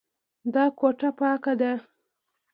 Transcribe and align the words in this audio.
دا 0.53 0.65
کوټه 0.79 1.09
پاکه 1.19 1.53
ده. 1.59 1.71